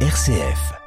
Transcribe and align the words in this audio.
RCF. 0.00 0.85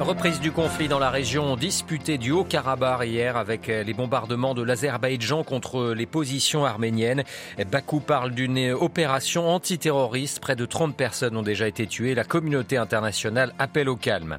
Reprise 0.00 0.40
du 0.40 0.50
conflit 0.50 0.88
dans 0.88 0.98
la 0.98 1.08
région 1.08 1.54
disputée 1.56 2.18
du 2.18 2.32
Haut-Karabakh 2.32 3.06
hier 3.06 3.36
avec 3.36 3.68
les 3.68 3.94
bombardements 3.94 4.52
de 4.52 4.62
l'Azerbaïdjan 4.62 5.44
contre 5.44 5.94
les 5.94 6.04
positions 6.04 6.66
arméniennes. 6.66 7.22
Bakou 7.70 8.00
parle 8.00 8.32
d'une 8.32 8.72
opération 8.72 9.48
antiterroriste. 9.48 10.40
Près 10.40 10.56
de 10.56 10.66
30 10.66 10.96
personnes 10.96 11.36
ont 11.36 11.42
déjà 11.42 11.68
été 11.68 11.86
tuées. 11.86 12.14
La 12.14 12.24
communauté 12.24 12.76
internationale 12.76 13.54
appelle 13.60 13.88
au 13.88 13.94
calme. 13.94 14.38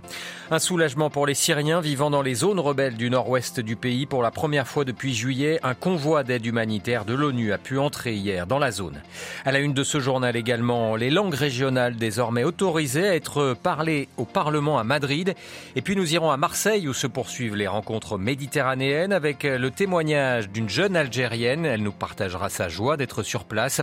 Un 0.52 0.60
soulagement 0.60 1.10
pour 1.10 1.26
les 1.26 1.34
Syriens 1.34 1.80
vivant 1.80 2.10
dans 2.10 2.22
les 2.22 2.36
zones 2.36 2.60
rebelles 2.60 2.98
du 2.98 3.10
nord-ouest 3.10 3.62
du 3.62 3.78
pays. 3.78 4.06
Pour 4.06 4.22
la 4.22 4.32
première 4.32 4.68
fois 4.68 4.84
depuis 4.84 5.16
juillet, 5.16 5.60
un 5.64 5.74
convoi 5.74 6.24
d'aide 6.24 6.46
humanitaire 6.46 7.06
de 7.06 7.14
l'ONU 7.14 7.54
a 7.54 7.58
pu 7.58 7.80
entrer 7.80 8.14
hier 8.14 8.46
dans 8.46 8.60
la 8.60 8.72
zone. 8.72 9.02
À 9.46 9.54
la 9.54 9.60
une 9.60 9.74
de 9.74 9.84
ce 9.84 10.02
journal 10.02 10.36
également, 10.36 10.98
les 10.98 11.10
langues 11.10 11.34
régionales 11.34 11.96
désormais 11.96 12.44
autorisées 12.44 13.08
à 13.08 13.16
être 13.16 13.56
parlées 13.64 14.09
au 14.17 14.26
Parlement 14.26 14.78
à 14.78 14.84
Madrid. 14.84 15.34
Et 15.76 15.81
puis 15.81 15.95
nous 15.95 16.13
irons 16.13 16.31
à 16.31 16.38
Marseille 16.38 16.88
où 16.88 16.94
se 16.94 17.08
poursuivent 17.08 17.55
les 17.55 17.67
rencontres 17.67 18.17
méditerranéennes 18.17 19.13
avec 19.13 19.44
le 19.44 19.72
témoignage 19.72 20.49
d'une 20.49 20.70
jeune 20.70 20.95
Algérienne. 20.95 21.66
Elle 21.66 21.84
nous 21.84 21.91
partagera 21.91 22.49
sa 22.49 22.70
joie 22.70 22.98
d'être 22.98 23.23
sur 23.23 23.44
place. 23.44 23.81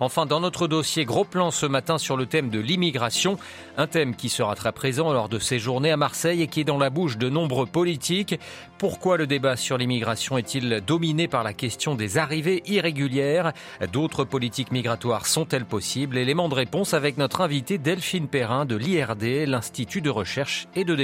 Enfin, 0.00 0.26
dans 0.26 0.40
notre 0.40 0.66
dossier, 0.66 1.04
gros 1.04 1.24
plan 1.24 1.50
ce 1.50 1.66
matin 1.66 1.98
sur 1.98 2.16
le 2.16 2.26
thème 2.26 2.50
de 2.50 2.60
l'immigration, 2.60 3.38
un 3.76 3.86
thème 3.86 4.16
qui 4.16 4.28
sera 4.28 4.54
très 4.54 4.72
présent 4.72 5.12
lors 5.12 5.28
de 5.28 5.38
ces 5.38 5.58
journées 5.58 5.90
à 5.90 5.96
Marseille 5.96 6.42
et 6.42 6.46
qui 6.46 6.60
est 6.60 6.64
dans 6.64 6.78
la 6.78 6.90
bouche 6.90 7.18
de 7.18 7.28
nombreux 7.28 7.66
politiques. 7.66 8.38
Pourquoi 8.78 9.16
le 9.16 9.26
débat 9.26 9.56
sur 9.56 9.78
l'immigration 9.78 10.36
est-il 10.36 10.82
dominé 10.86 11.28
par 11.28 11.44
la 11.44 11.52
question 11.52 11.94
des 11.94 12.18
arrivées 12.18 12.62
irrégulières? 12.66 13.52
D'autres 13.92 14.24
politiques 14.24 14.72
migratoires 14.72 15.26
sont-elles 15.26 15.64
possibles? 15.64 16.18
Élément 16.18 16.48
de 16.48 16.54
réponse 16.54 16.94
avec 16.94 17.16
notre 17.16 17.40
invité 17.40 17.78
Delphine 17.78 18.28
Perrin 18.28 18.64
de 18.64 18.76
l'IRD, 18.76 19.46
l'Institut 19.46 20.00
de 20.00 20.10
recherche 20.10 20.66
et 20.74 20.84
de 20.84 20.94
développement. 20.94 21.03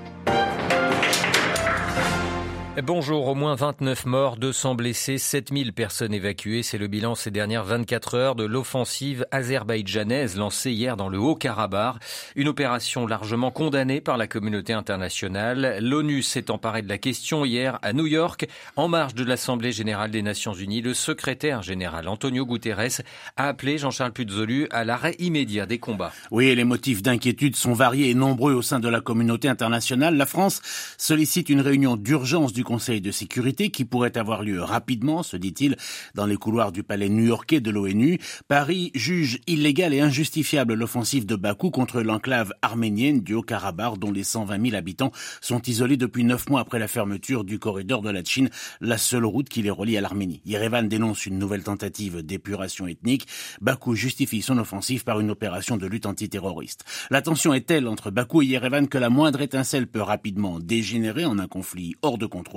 Bonjour, 2.77 3.27
au 3.27 3.35
moins 3.35 3.55
29 3.55 4.05
morts, 4.05 4.37
200 4.37 4.75
blessés, 4.75 5.17
7000 5.17 5.73
personnes 5.73 6.13
évacuées. 6.13 6.63
C'est 6.63 6.77
le 6.77 6.87
bilan 6.87 7.15
ces 7.15 7.29
dernières 7.29 7.65
24 7.65 8.15
heures 8.15 8.35
de 8.35 8.45
l'offensive 8.45 9.25
azerbaïdjanaise 9.29 10.37
lancée 10.37 10.71
hier 10.71 10.95
dans 10.95 11.09
le 11.09 11.19
Haut-Karabakh. 11.19 11.97
Une 12.37 12.47
opération 12.47 13.05
largement 13.05 13.51
condamnée 13.51 13.99
par 13.99 14.15
la 14.15 14.25
communauté 14.25 14.71
internationale. 14.71 15.79
L'ONU 15.81 16.21
s'est 16.21 16.49
emparée 16.49 16.81
de 16.81 16.87
la 16.87 16.97
question 16.97 17.43
hier 17.43 17.77
à 17.81 17.91
New 17.91 18.07
York. 18.07 18.47
En 18.77 18.87
marge 18.87 19.15
de 19.15 19.25
l'Assemblée 19.25 19.73
générale 19.73 20.09
des 20.09 20.21
Nations 20.21 20.53
unies, 20.53 20.81
le 20.81 20.93
secrétaire 20.93 21.63
général 21.63 22.07
Antonio 22.07 22.45
Guterres 22.45 23.01
a 23.35 23.49
appelé 23.49 23.79
Jean-Charles 23.79 24.13
Puzolu 24.13 24.69
à 24.71 24.85
l'arrêt 24.85 25.17
immédiat 25.19 25.65
des 25.65 25.79
combats. 25.79 26.13
Oui, 26.31 26.55
les 26.55 26.63
motifs 26.63 27.03
d'inquiétude 27.03 27.57
sont 27.57 27.73
variés 27.73 28.11
et 28.11 28.15
nombreux 28.15 28.53
au 28.53 28.61
sein 28.61 28.79
de 28.79 28.87
la 28.87 29.01
communauté 29.01 29.49
internationale. 29.49 30.15
La 30.15 30.25
France 30.25 30.61
sollicite 30.97 31.49
une 31.49 31.59
réunion 31.59 31.97
d'urgence 31.97 32.53
du 32.53 32.60
Conseil 32.63 33.01
de 33.01 33.11
sécurité 33.11 33.69
qui 33.69 33.85
pourrait 33.85 34.17
avoir 34.17 34.43
lieu 34.43 34.61
rapidement, 34.61 35.23
se 35.23 35.37
dit-il, 35.37 35.75
dans 36.15 36.25
les 36.25 36.37
couloirs 36.37 36.71
du 36.71 36.83
palais 36.83 37.09
new-yorkais 37.09 37.59
de 37.59 37.71
l'ONU. 37.71 38.19
Paris 38.47 38.91
juge 38.95 39.39
illégale 39.47 39.93
et 39.93 39.99
injustifiable 40.01 40.73
l'offensive 40.73 41.25
de 41.25 41.35
Bakou 41.35 41.71
contre 41.71 42.01
l'enclave 42.01 42.53
arménienne 42.61 43.21
du 43.21 43.33
Haut-Karabakh 43.33 43.97
dont 43.97 44.11
les 44.11 44.23
120 44.23 44.69
000 44.69 44.75
habitants 44.75 45.11
sont 45.41 45.61
isolés 45.61 45.97
depuis 45.97 46.23
neuf 46.23 46.49
mois 46.49 46.61
après 46.61 46.79
la 46.79 46.87
fermeture 46.87 47.43
du 47.43 47.59
corridor 47.59 48.01
de 48.01 48.09
la 48.09 48.23
Chine, 48.23 48.49
la 48.79 48.97
seule 48.97 49.25
route 49.25 49.49
qui 49.49 49.61
les 49.61 49.69
relie 49.69 49.97
à 49.97 50.01
l'Arménie. 50.01 50.41
Yerevan 50.45 50.87
dénonce 50.87 51.25
une 51.25 51.39
nouvelle 51.39 51.63
tentative 51.63 52.21
d'épuration 52.21 52.87
ethnique. 52.87 53.27
Bakou 53.61 53.95
justifie 53.95 54.41
son 54.41 54.57
offensive 54.57 55.03
par 55.03 55.19
une 55.19 55.31
opération 55.31 55.77
de 55.77 55.87
lutte 55.87 56.05
antiterroriste. 56.05 56.85
La 57.09 57.21
tension 57.21 57.53
est 57.53 57.67
telle 57.67 57.87
entre 57.87 58.11
Bakou 58.11 58.41
et 58.41 58.45
Yerevan 58.45 58.87
que 58.87 58.97
la 58.97 59.09
moindre 59.09 59.41
étincelle 59.41 59.87
peut 59.87 60.01
rapidement 60.01 60.59
dégénérer 60.59 61.25
en 61.25 61.39
un 61.39 61.47
conflit 61.47 61.95
hors 62.01 62.17
de 62.17 62.25
contrôle. 62.25 62.50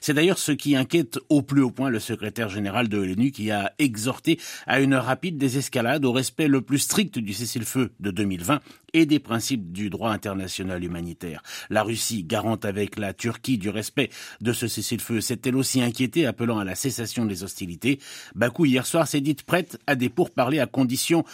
C'est 0.00 0.14
d'ailleurs 0.14 0.38
ce 0.38 0.52
qui 0.52 0.76
inquiète 0.76 1.18
au 1.28 1.42
plus 1.42 1.62
haut 1.62 1.70
point 1.70 1.90
le 1.90 2.00
secrétaire 2.00 2.48
général 2.48 2.88
de 2.88 2.98
l'ONU 2.98 3.30
qui 3.30 3.50
a 3.50 3.72
exhorté 3.78 4.38
à 4.66 4.80
une 4.80 4.94
rapide 4.94 5.38
désescalade 5.38 6.04
au 6.04 6.12
respect 6.12 6.48
le 6.48 6.60
plus 6.60 6.78
strict 6.78 7.18
du 7.18 7.32
cessez-le-feu 7.32 7.90
de 8.00 8.10
2020 8.10 8.60
et 8.92 9.06
des 9.06 9.18
principes 9.18 9.72
du 9.72 9.90
droit 9.90 10.10
international 10.10 10.82
humanitaire. 10.82 11.42
La 11.70 11.82
Russie, 11.82 12.24
garante 12.24 12.64
avec 12.64 12.98
la 12.98 13.12
Turquie 13.12 13.58
du 13.58 13.68
respect 13.68 14.10
de 14.40 14.52
ce 14.52 14.68
cessez-le-feu, 14.68 15.20
s'est 15.20 15.40
elle 15.44 15.56
aussi 15.56 15.82
inquiétée, 15.82 16.26
appelant 16.26 16.58
à 16.58 16.64
la 16.64 16.74
cessation 16.74 17.26
des 17.26 17.44
hostilités. 17.44 18.00
Bakou, 18.34 18.64
hier 18.64 18.86
soir, 18.86 19.06
s'est 19.06 19.20
dite 19.20 19.42
prête 19.42 19.78
à 19.86 19.94
des 19.94 20.08
pourparlers 20.08 20.60
à 20.60 20.66
condition 20.66 21.24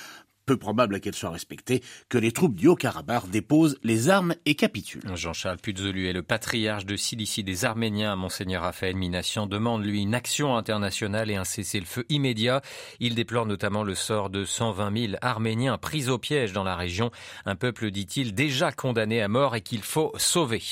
peu 0.47 0.57
probable 0.57 1.01
qu'elle 1.01 1.15
soit 1.15 1.31
respectée, 1.31 1.83
que 2.09 2.19
les 2.19 2.33
troupes 2.33 2.55
du 2.55 2.69
Haut-Karabakh 2.69 3.31
déposent 3.31 3.79
les 3.83 4.11
armes 4.11 4.35
et 4.45 4.55
capitulent. 4.55 5.03
Jean-Charles 5.15 5.59
Puzolu 5.59 6.09
est 6.09 6.13
le 6.13 6.23
patriarche 6.23 6.85
de 6.85 6.97
Cilicie 6.97 7.45
des 7.45 7.65
Arméniens. 7.65 8.17
Monseigneur 8.17 8.63
Raphaël 8.63 8.97
Minassian 8.97 9.47
demande, 9.47 9.85
lui, 9.85 10.03
une 10.03 10.15
action 10.15 10.57
internationale 10.57 11.31
et 11.31 11.37
un 11.37 11.45
cessez-le-feu 11.45 12.05
immédiat. 12.09 12.61
Il 12.99 13.15
déplore 13.15 13.47
notamment 13.47 13.85
le 13.85 13.95
sort 13.95 14.31
de 14.31 14.45
120 14.45 14.97
000 14.97 15.13
Arméniens 15.21 15.79
pris 15.79 16.09
au 16.09 16.19
piège 16.19 16.53
dans 16.53 16.65
la 16.65 16.75
région. 16.75 17.11
Un 17.47 17.55
peuple, 17.55 17.91
dit-il, 17.91 18.35
déjà 18.35 18.73
condamné 18.73 19.23
à 19.23 19.29
mort 19.29 19.55
et 19.55 19.61
qu'il 19.61 19.83
faut 19.83 20.13
sauver. 20.17 20.63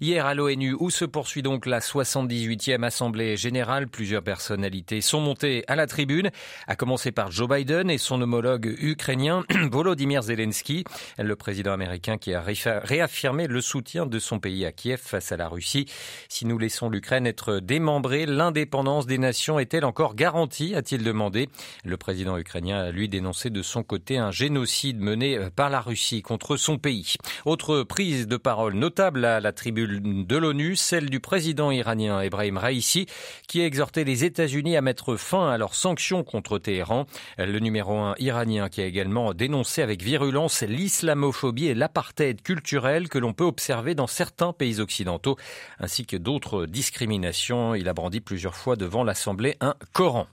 Hier 0.00 0.26
à 0.26 0.34
l'ONU, 0.34 0.76
où 0.78 0.90
se 0.90 1.04
poursuit 1.04 1.42
donc 1.42 1.66
la 1.66 1.80
78e 1.80 2.84
Assemblée 2.84 3.36
générale, 3.36 3.88
plusieurs 3.88 4.22
personnalités 4.22 5.00
sont 5.00 5.20
montées 5.20 5.64
à 5.66 5.74
la 5.74 5.86
tribune, 5.86 6.30
à 6.66 6.76
commencer 6.76 7.10
par 7.10 7.32
Joe 7.32 7.48
Biden 7.48 7.90
et 7.90 7.98
son 7.98 8.20
homologue 8.22 8.76
ukrainien 8.80 9.07
ukrainien 9.08 9.42
Volodymyr 9.70 10.22
Zelensky, 10.22 10.84
le 11.18 11.34
président 11.34 11.72
américain 11.72 12.18
qui 12.18 12.34
a 12.34 12.42
réaffirmé 12.42 13.46
le 13.46 13.62
soutien 13.62 14.04
de 14.04 14.18
son 14.18 14.38
pays 14.38 14.66
à 14.66 14.72
Kiev 14.72 15.00
face 15.02 15.32
à 15.32 15.38
la 15.38 15.48
Russie. 15.48 15.86
Si 16.28 16.44
nous 16.44 16.58
laissons 16.58 16.90
l'Ukraine 16.90 17.26
être 17.26 17.58
démembrée, 17.58 18.26
l'indépendance 18.26 19.06
des 19.06 19.16
nations 19.16 19.58
est-elle 19.58 19.86
encore 19.86 20.14
garantie 20.14 20.74
a-t-il 20.74 21.04
demandé. 21.04 21.48
Le 21.86 21.96
président 21.96 22.36
ukrainien 22.36 22.80
a 22.80 22.90
lui 22.90 23.08
dénoncé 23.08 23.48
de 23.48 23.62
son 23.62 23.82
côté 23.82 24.18
un 24.18 24.30
génocide 24.30 25.00
mené 25.00 25.38
par 25.56 25.70
la 25.70 25.80
Russie 25.80 26.20
contre 26.20 26.58
son 26.58 26.76
pays. 26.76 27.14
Autre 27.46 27.84
prise 27.84 28.28
de 28.28 28.36
parole 28.36 28.74
notable 28.74 29.24
à 29.24 29.40
la 29.40 29.52
tribune 29.52 30.26
de 30.26 30.36
l'ONU, 30.36 30.76
celle 30.76 31.08
du 31.08 31.20
président 31.20 31.70
iranien 31.70 32.20
Ebrahim 32.20 32.58
Raisi, 32.58 33.06
qui 33.46 33.62
a 33.62 33.64
exhorté 33.64 34.04
les 34.04 34.24
États-Unis 34.24 34.76
à 34.76 34.82
mettre 34.82 35.16
fin 35.16 35.48
à 35.48 35.56
leurs 35.56 35.74
sanctions 35.74 36.24
contre 36.24 36.58
Téhéran. 36.58 37.06
Le 37.38 37.58
numéro 37.58 37.96
un 37.96 38.14
iranien 38.18 38.68
qui 38.68 38.82
a 38.82 38.97
également 38.98 39.08
également 39.08 39.32
dénoncé 39.32 39.80
avec 39.80 40.02
virulence 40.02 40.62
l'islamophobie 40.62 41.68
et 41.68 41.74
l'apartheid 41.74 42.42
culturel 42.42 43.08
que 43.08 43.18
l'on 43.18 43.32
peut 43.32 43.44
observer 43.44 43.94
dans 43.94 44.08
certains 44.08 44.52
pays 44.52 44.80
occidentaux, 44.80 45.36
ainsi 45.78 46.04
que 46.04 46.16
d'autres 46.16 46.66
discriminations. 46.66 47.76
Il 47.76 47.88
a 47.88 47.94
brandi 47.94 48.20
plusieurs 48.20 48.56
fois 48.56 48.74
devant 48.74 49.04
l'Assemblée 49.04 49.56
un 49.60 49.76
Coran. 49.92 50.26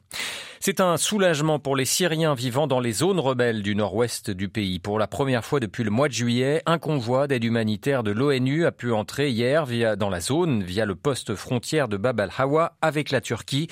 C'est 0.67 0.81
un 0.81 0.97
soulagement 0.97 1.59
pour 1.59 1.75
les 1.75 1.85
Syriens 1.85 2.33
vivant 2.33 2.65
dans 2.65 2.79
les 2.79 2.91
zones 2.91 3.19
rebelles 3.19 3.61
du 3.61 3.75
nord-ouest 3.75 4.31
du 4.31 4.49
pays. 4.49 4.79
Pour 4.79 4.97
la 4.97 5.05
première 5.05 5.45
fois 5.45 5.59
depuis 5.59 5.83
le 5.83 5.91
mois 5.91 6.07
de 6.07 6.13
juillet, 6.13 6.63
un 6.65 6.79
convoi 6.79 7.27
d'aide 7.27 7.43
humanitaire 7.43 8.01
de 8.01 8.09
l'ONU 8.09 8.65
a 8.65 8.71
pu 8.71 8.91
entrer 8.91 9.29
hier 9.29 9.67
dans 9.95 10.09
la 10.09 10.19
zone 10.19 10.63
via 10.63 10.85
le 10.85 10.95
poste 10.95 11.35
frontière 11.35 11.87
de 11.87 11.97
Bab 11.97 12.19
al-Hawa 12.19 12.77
avec 12.81 13.11
la 13.11 13.21
Turquie. 13.21 13.67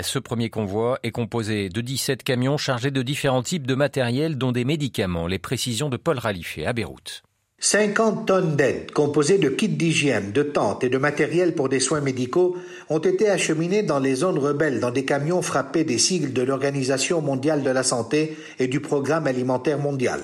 Ce 0.00 0.20
premier 0.20 0.48
convoi 0.48 1.00
est 1.02 1.10
composé 1.10 1.68
de 1.68 1.80
17 1.80 2.22
camions 2.22 2.58
chargés 2.58 2.92
de 2.92 3.02
différents 3.02 3.42
types 3.42 3.66
de 3.66 3.74
matériel 3.74 4.38
dont 4.38 4.52
des 4.52 4.64
médicaments. 4.64 5.26
Les 5.26 5.40
précisions 5.40 5.88
de 5.88 5.96
Paul 5.96 6.20
Ralifé 6.20 6.64
à 6.64 6.72
Beyrouth. 6.72 7.24
50 7.68 8.26
tonnes 8.26 8.54
d'aide 8.54 8.92
composées 8.92 9.38
de 9.38 9.48
kits 9.48 9.68
d'hygiène, 9.68 10.30
de 10.30 10.44
tentes 10.44 10.84
et 10.84 10.88
de 10.88 10.98
matériel 10.98 11.52
pour 11.52 11.68
des 11.68 11.80
soins 11.80 12.00
médicaux 12.00 12.56
ont 12.88 13.00
été 13.00 13.28
acheminées 13.28 13.82
dans 13.82 13.98
les 13.98 14.14
zones 14.14 14.38
rebelles 14.38 14.78
dans 14.78 14.92
des 14.92 15.04
camions 15.04 15.42
frappés 15.42 15.82
des 15.82 15.98
sigles 15.98 16.32
de 16.32 16.42
l'Organisation 16.42 17.20
mondiale 17.20 17.64
de 17.64 17.70
la 17.70 17.82
santé 17.82 18.36
et 18.60 18.68
du 18.68 18.78
Programme 18.78 19.26
alimentaire 19.26 19.80
mondial. 19.80 20.20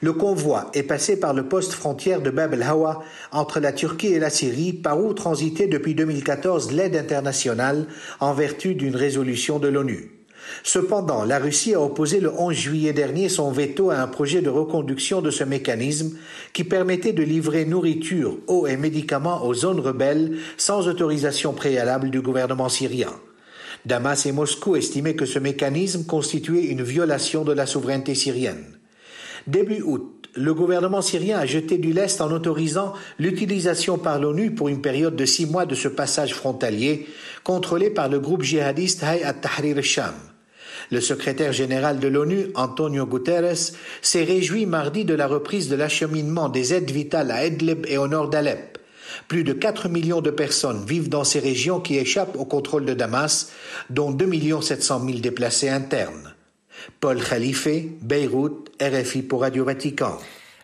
Le 0.00 0.14
convoi 0.14 0.70
est 0.72 0.84
passé 0.84 1.20
par 1.20 1.34
le 1.34 1.46
poste 1.46 1.74
frontière 1.74 2.22
de 2.22 2.30
Bab 2.30 2.54
el-Hawa 2.54 3.02
entre 3.32 3.60
la 3.60 3.74
Turquie 3.74 4.14
et 4.14 4.18
la 4.18 4.30
Syrie 4.30 4.72
par 4.72 4.98
où 4.98 5.12
transitait 5.12 5.66
depuis 5.66 5.94
2014 5.94 6.72
l'aide 6.72 6.96
internationale 6.96 7.84
en 8.18 8.32
vertu 8.32 8.74
d'une 8.74 8.96
résolution 8.96 9.58
de 9.58 9.68
l'ONU. 9.68 10.21
Cependant, 10.62 11.24
la 11.24 11.38
Russie 11.38 11.74
a 11.74 11.80
opposé 11.80 12.20
le 12.20 12.30
11 12.30 12.54
juillet 12.54 12.92
dernier 12.92 13.28
son 13.28 13.50
veto 13.50 13.90
à 13.90 13.96
un 13.96 14.06
projet 14.06 14.42
de 14.42 14.50
reconduction 14.50 15.22
de 15.22 15.30
ce 15.30 15.44
mécanisme 15.44 16.16
qui 16.52 16.64
permettait 16.64 17.12
de 17.12 17.22
livrer 17.22 17.64
nourriture, 17.64 18.38
eau 18.46 18.66
et 18.66 18.76
médicaments 18.76 19.44
aux 19.44 19.54
zones 19.54 19.80
rebelles 19.80 20.38
sans 20.56 20.88
autorisation 20.88 21.52
préalable 21.52 22.10
du 22.10 22.20
gouvernement 22.20 22.68
syrien. 22.68 23.12
Damas 23.84 24.26
et 24.26 24.32
Moscou 24.32 24.76
estimaient 24.76 25.16
que 25.16 25.26
ce 25.26 25.40
mécanisme 25.40 26.04
constituait 26.04 26.66
une 26.66 26.82
violation 26.82 27.42
de 27.42 27.52
la 27.52 27.66
souveraineté 27.66 28.14
syrienne. 28.14 28.64
Début 29.48 29.82
août, 29.82 30.28
le 30.34 30.54
gouvernement 30.54 31.02
syrien 31.02 31.38
a 31.38 31.46
jeté 31.46 31.78
du 31.78 31.92
lest 31.92 32.20
en 32.20 32.30
autorisant 32.30 32.94
l'utilisation 33.18 33.98
par 33.98 34.18
l'ONU 34.18 34.54
pour 34.54 34.68
une 34.68 34.80
période 34.80 35.16
de 35.16 35.26
six 35.26 35.46
mois 35.46 35.66
de 35.66 35.74
ce 35.74 35.88
passage 35.88 36.34
frontalier 36.34 37.06
contrôlé 37.44 37.90
par 37.90 38.08
le 38.08 38.20
groupe 38.20 38.42
djihadiste 38.42 39.02
Hayat 39.02 39.34
Tahrir 39.34 39.76
al-Sham. 39.76 40.14
Le 40.92 41.00
secrétaire 41.00 41.54
général 41.54 42.00
de 42.00 42.06
l'ONU, 42.06 42.48
Antonio 42.54 43.06
Guterres, 43.06 43.72
s'est 44.02 44.24
réjoui 44.24 44.66
mardi 44.66 45.06
de 45.06 45.14
la 45.14 45.26
reprise 45.26 45.70
de 45.70 45.74
l'acheminement 45.74 46.50
des 46.50 46.74
aides 46.74 46.90
vitales 46.90 47.30
à 47.30 47.46
Idlib 47.46 47.86
et 47.88 47.96
au 47.96 48.08
nord 48.08 48.28
d'Alep. 48.28 48.76
Plus 49.26 49.42
de 49.42 49.54
4 49.54 49.88
millions 49.88 50.20
de 50.20 50.30
personnes 50.30 50.84
vivent 50.84 51.08
dans 51.08 51.24
ces 51.24 51.38
régions 51.38 51.80
qui 51.80 51.96
échappent 51.96 52.36
au 52.36 52.44
contrôle 52.44 52.84
de 52.84 52.92
Damas, 52.92 53.52
dont 53.88 54.10
2 54.10 54.60
700 54.60 55.02
000 55.06 55.18
déplacés 55.20 55.70
internes. 55.70 56.34
Paul 57.00 57.22
Khalife, 57.22 57.68
Beyrouth, 58.02 58.68
RFI 58.78 59.22
pour 59.22 59.40
Radio 59.40 59.64
Vatican. 59.64 60.18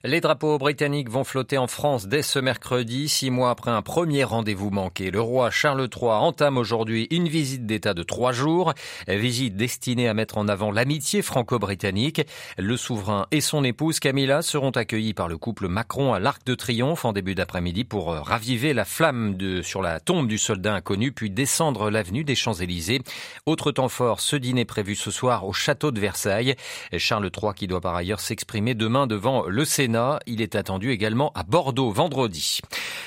Les 0.05 0.21
drapeaux 0.21 0.59
britanniques 0.59 1.11
vont 1.11 1.25
flotter 1.25 1.59
en 1.59 1.67
France 1.67 2.07
dès 2.07 2.23
ce 2.23 2.39
mercredi, 2.39 3.09
six 3.09 3.31
mois 3.31 3.51
après 3.51 3.73
un 3.73 3.83
premier 3.83 4.23
rendez-vous 4.23 4.71
manqué. 4.71 5.11
Le 5.11 5.21
roi 5.21 5.51
Charles 5.51 5.89
III 5.93 6.11
entame 6.11 6.57
aujourd'hui 6.57 7.09
une 7.11 7.27
visite 7.27 7.67
d'État 7.67 7.95
de 7.95 8.05
trois 8.05 8.31
jours, 8.31 8.75
visite 9.09 9.57
destinée 9.57 10.07
à 10.07 10.15
mettre 10.15 10.39
en 10.39 10.47
avant 10.47 10.71
l'amitié 10.71 11.21
franco-britannique. 11.21 12.23
Le 12.59 12.77
souverain 12.77 13.27
et 13.33 13.41
son 13.41 13.65
épouse 13.65 13.99
Camilla 13.99 14.41
seront 14.43 14.71
accueillis 14.71 15.15
par 15.15 15.27
le 15.27 15.37
couple 15.37 15.67
Macron 15.67 16.15
à 16.15 16.21
l'Arc 16.21 16.47
de 16.47 16.55
Triomphe 16.55 17.05
en 17.05 17.13
début 17.13 17.35
d'après-midi 17.35 17.83
pour 17.83 18.13
raviver 18.13 18.75
la 18.75 18.85
flamme 18.85 19.37
sur 19.65 19.83
la 19.83 19.99
tombe 19.99 20.29
du 20.29 20.39
soldat 20.39 20.75
inconnu, 20.75 21.11
puis 21.11 21.29
descendre 21.29 21.91
l'avenue 21.91 22.23
des 22.23 22.37
Champs-Élysées. 22.37 23.03
Autre 23.47 23.73
temps 23.73 23.89
fort, 23.89 24.21
ce 24.21 24.37
dîner 24.37 24.65
prévu 24.65 24.95
ce 24.95 25.11
soir 25.11 25.45
au 25.45 25.53
château 25.53 25.91
de 25.91 25.99
Versailles. 25.99 26.55
Charles 26.99 27.33
III 27.37 27.53
qui 27.57 27.67
doit 27.67 27.81
par 27.81 27.97
ailleurs 27.97 28.21
s'exprimer 28.21 28.77
demain 28.77 29.09
devant 29.09 29.45
le 29.49 29.65
Sénat 29.65 29.88
il 30.27 30.43
est 30.43 30.55
attendu 30.55 30.91
également 30.91 31.33
à 31.35 31.43
Bordeaux 31.43 31.91
vendredi. 31.91 32.61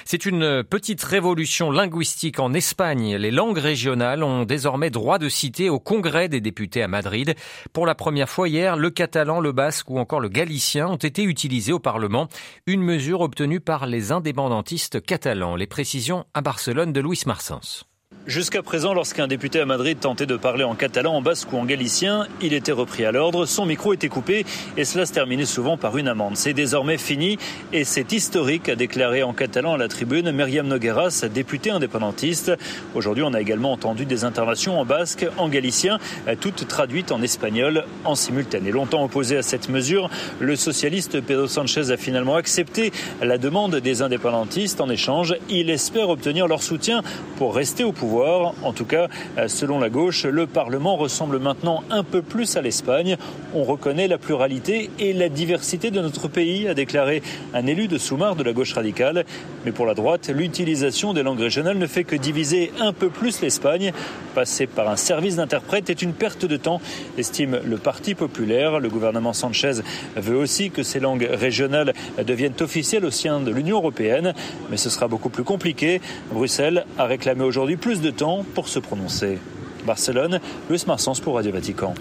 C'est 0.05 0.25
une 0.25 0.63
petite 0.63 1.03
révolution 1.03 1.71
linguistique 1.71 2.39
en 2.39 2.53
Espagne. 2.53 3.15
Les 3.15 3.31
langues 3.31 3.57
régionales 3.57 4.23
ont 4.23 4.43
désormais 4.43 4.89
droit 4.89 5.19
de 5.19 5.29
citer 5.29 5.69
au 5.69 5.79
Congrès 5.79 6.29
des 6.29 6.41
députés 6.41 6.83
à 6.83 6.87
Madrid. 6.87 7.35
Pour 7.73 7.85
la 7.85 7.95
première 7.95 8.29
fois 8.29 8.49
hier, 8.49 8.75
le 8.75 8.89
catalan, 8.89 9.39
le 9.39 9.51
basque 9.51 9.89
ou 9.89 9.99
encore 9.99 10.19
le 10.19 10.29
galicien 10.29 10.87
ont 10.87 10.95
été 10.95 11.23
utilisés 11.23 11.73
au 11.73 11.79
Parlement. 11.79 12.27
Une 12.65 12.81
mesure 12.81 13.21
obtenue 13.21 13.59
par 13.59 13.85
les 13.85 14.11
indépendantistes 14.11 15.03
catalans. 15.03 15.55
Les 15.55 15.67
précisions 15.67 16.25
à 16.33 16.41
Barcelone 16.41 16.93
de 16.93 17.01
Luis 17.01 17.21
Marsens. 17.25 17.90
Jusqu'à 18.27 18.61
présent, 18.61 18.93
lorsqu'un 18.93 19.27
député 19.27 19.59
à 19.61 19.65
Madrid 19.65 19.97
tentait 19.99 20.27
de 20.27 20.37
parler 20.37 20.63
en 20.63 20.75
catalan, 20.75 21.15
en 21.15 21.23
basque 21.23 21.51
ou 21.53 21.57
en 21.57 21.65
galicien, 21.65 22.27
il 22.39 22.53
était 22.53 22.71
repris 22.71 23.03
à 23.03 23.11
l'ordre, 23.11 23.47
son 23.47 23.65
micro 23.65 23.93
était 23.93 24.09
coupé 24.09 24.45
et 24.77 24.85
cela 24.85 25.07
se 25.07 25.11
terminait 25.11 25.45
souvent 25.45 25.75
par 25.75 25.97
une 25.97 26.07
amende. 26.07 26.37
C'est 26.37 26.53
désormais 26.53 26.99
fini 26.99 27.39
et 27.73 27.83
c'est 27.83 28.13
historique, 28.13 28.69
a 28.69 28.75
déclaré 28.75 29.23
en 29.23 29.33
catalan 29.33 29.73
à 29.73 29.77
la 29.77 29.87
tribune 29.87 30.31
Myriam 30.31 30.67
Nogueras, 30.67 31.25
députée 31.33 31.71
indépendantiste. 31.71 32.51
Aujourd'hui, 32.93 33.23
on 33.23 33.33
a 33.33 33.41
également 33.41 33.71
entendu 33.71 34.05
des 34.05 34.23
interventions 34.23 34.79
en 34.79 34.85
basque, 34.85 35.25
en 35.39 35.49
galicien, 35.49 35.97
toutes 36.39 36.67
traduites 36.67 37.11
en 37.11 37.23
espagnol 37.23 37.85
en 38.05 38.13
simultané. 38.13 38.69
Longtemps 38.69 39.03
opposé 39.03 39.35
à 39.35 39.41
cette 39.41 39.67
mesure, 39.67 40.11
le 40.39 40.55
socialiste 40.55 41.21
Pedro 41.21 41.47
Sanchez 41.47 41.89
a 41.89 41.97
finalement 41.97 42.35
accepté 42.35 42.91
la 43.19 43.39
demande 43.39 43.77
des 43.77 44.03
indépendantistes. 44.03 44.79
En 44.79 44.91
échange, 44.91 45.33
il 45.49 45.71
espère 45.71 46.09
obtenir 46.09 46.47
leur 46.47 46.61
soutien 46.61 47.01
pour 47.37 47.55
rester 47.55 47.83
au 47.83 47.91
pouvoir 47.91 48.10
en 48.19 48.73
tout 48.73 48.85
cas, 48.85 49.07
euh, 49.37 49.47
selon 49.47 49.79
la 49.79 49.89
gauche, 49.89 50.25
le 50.25 50.45
Parlement 50.45 50.97
ressemble 50.97 51.39
maintenant 51.39 51.83
un 51.89 52.03
peu 52.03 52.21
plus 52.21 52.57
à 52.57 52.61
l'Espagne. 52.61 53.17
On 53.53 53.63
reconnaît 53.63 54.07
la 54.07 54.17
pluralité 54.17 54.89
et 54.99 55.13
la 55.13 55.29
diversité 55.29 55.91
de 55.91 56.01
notre 56.01 56.27
pays, 56.27 56.67
a 56.67 56.73
déclaré 56.73 57.23
un 57.53 57.65
élu 57.67 57.87
de 57.87 57.97
Soumar 57.97 58.35
de 58.35 58.43
la 58.43 58.53
gauche 58.53 58.73
radicale. 58.73 59.25
Mais 59.65 59.71
pour 59.71 59.85
la 59.85 59.93
droite, 59.93 60.29
l'utilisation 60.29 61.13
des 61.13 61.23
langues 61.23 61.39
régionales 61.39 61.77
ne 61.77 61.87
fait 61.87 62.03
que 62.03 62.15
diviser 62.15 62.71
un 62.79 62.93
peu 62.93 63.09
plus 63.09 63.41
l'Espagne. 63.41 63.93
Passer 64.35 64.67
par 64.67 64.89
un 64.89 64.95
service 64.95 65.37
d'interprète 65.37 65.89
est 65.89 66.01
une 66.01 66.13
perte 66.13 66.45
de 66.45 66.57
temps, 66.57 66.81
estime 67.17 67.59
le 67.63 67.77
Parti 67.77 68.15
populaire. 68.15 68.79
Le 68.79 68.89
gouvernement 68.89 69.33
Sanchez 69.33 69.81
veut 70.15 70.37
aussi 70.37 70.71
que 70.71 70.83
ces 70.83 70.99
langues 70.99 71.27
régionales 71.31 71.93
deviennent 72.25 72.53
officielles 72.59 73.05
au 73.05 73.11
sein 73.11 73.39
de 73.39 73.51
l'Union 73.51 73.77
européenne, 73.77 74.33
mais 74.69 74.77
ce 74.77 74.89
sera 74.89 75.07
beaucoup 75.07 75.29
plus 75.29 75.43
compliqué. 75.43 76.01
Bruxelles 76.31 76.85
a 76.97 77.05
réclamé 77.05 77.43
aujourd'hui 77.43 77.77
de 78.01 78.11
temps 78.11 78.45
pour 78.53 78.67
se 78.67 78.79
prononcer. 78.79 79.39
Barcelone, 79.85 80.39
Luis 80.69 80.83
Marsens 80.87 81.19
pour 81.19 81.35
Radio 81.35 81.51
Vatican. 81.51 81.93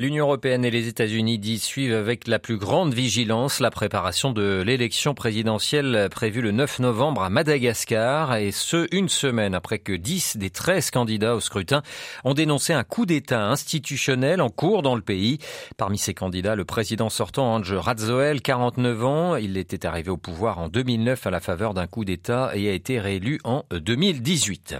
L'Union 0.00 0.26
européenne 0.26 0.64
et 0.64 0.70
les 0.70 0.86
États-Unis 0.86 1.40
disent 1.40 1.64
suivent 1.64 1.94
avec 1.94 2.28
la 2.28 2.38
plus 2.38 2.56
grande 2.56 2.94
vigilance 2.94 3.58
la 3.58 3.72
préparation 3.72 4.30
de 4.30 4.62
l'élection 4.64 5.12
présidentielle 5.12 6.06
prévue 6.08 6.40
le 6.40 6.52
9 6.52 6.78
novembre 6.78 7.24
à 7.24 7.30
Madagascar 7.30 8.36
et 8.36 8.52
ce, 8.52 8.86
une 8.92 9.08
semaine 9.08 9.56
après 9.56 9.80
que 9.80 9.92
10 9.92 10.36
des 10.36 10.50
13 10.50 10.92
candidats 10.92 11.34
au 11.34 11.40
scrutin 11.40 11.82
ont 12.22 12.34
dénoncé 12.34 12.72
un 12.72 12.84
coup 12.84 13.06
d'État 13.06 13.46
institutionnel 13.46 14.40
en 14.40 14.50
cours 14.50 14.82
dans 14.82 14.94
le 14.94 15.02
pays. 15.02 15.38
Parmi 15.76 15.98
ces 15.98 16.14
candidats, 16.14 16.54
le 16.54 16.64
président 16.64 17.10
sortant 17.10 17.56
Ange 17.56 17.72
Radzoel, 17.72 18.40
49 18.40 19.04
ans, 19.04 19.34
il 19.34 19.56
était 19.56 19.84
arrivé 19.84 20.10
au 20.10 20.16
pouvoir 20.16 20.60
en 20.60 20.68
2009 20.68 21.26
à 21.26 21.30
la 21.32 21.40
faveur 21.40 21.74
d'un 21.74 21.88
coup 21.88 22.04
d'État 22.04 22.52
et 22.54 22.68
a 22.68 22.72
été 22.72 23.00
réélu 23.00 23.40
en 23.42 23.64
2018. 23.72 24.76